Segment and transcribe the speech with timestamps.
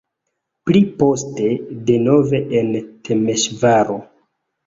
[0.69, 1.49] Pli poste
[1.89, 2.71] denove en
[3.09, 3.99] Temeŝvaro.